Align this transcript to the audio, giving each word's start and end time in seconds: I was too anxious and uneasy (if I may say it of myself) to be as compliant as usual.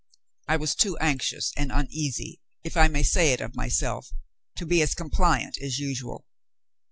I 0.47 0.57
was 0.57 0.73
too 0.73 0.97
anxious 0.97 1.51
and 1.55 1.71
uneasy 1.71 2.41
(if 2.63 2.75
I 2.75 2.87
may 2.87 3.03
say 3.03 3.33
it 3.33 3.39
of 3.39 3.55
myself) 3.55 4.09
to 4.55 4.65
be 4.65 4.81
as 4.81 4.95
compliant 4.95 5.59
as 5.61 5.77
usual. 5.77 6.25